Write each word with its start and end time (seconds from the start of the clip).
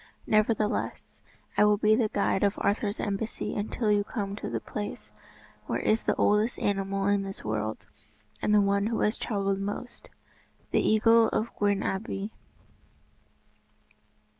Nevertheless, 0.25 1.21
I 1.55 1.63
will 1.63 1.77
be 1.77 1.95
the 1.95 2.09
guide 2.09 2.41
of 2.41 2.55
Arthur's 2.57 2.99
embassy 2.99 3.53
until 3.55 3.91
you 3.91 4.03
come 4.03 4.35
to 4.37 4.49
the 4.49 4.59
place 4.59 5.11
where 5.67 5.77
is 5.79 6.05
the 6.05 6.15
oldest 6.15 6.57
animal 6.57 7.05
in 7.05 7.21
this 7.21 7.43
world, 7.45 7.85
and 8.41 8.51
the 8.51 8.61
one 8.61 8.87
who 8.87 9.01
has 9.01 9.15
travelled 9.15 9.59
most, 9.59 10.09
the 10.71 10.81
Eagle 10.81 11.27
of 11.27 11.55
Gwern 11.55 11.83
Abwy." 11.83 12.31